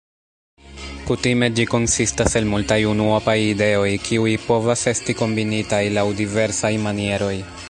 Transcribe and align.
Kutime 1.09 1.49
ĝi 1.59 1.65
konsistas 1.73 2.37
el 2.41 2.49
multaj 2.55 2.79
unuopaj 2.93 3.37
ideoj, 3.51 3.93
kiuj 4.09 4.35
povas 4.49 4.89
esti 4.97 5.19
kombinitaj 5.23 5.85
laŭ 5.99 6.11
diversaj 6.25 6.77
manieroj. 6.89 7.35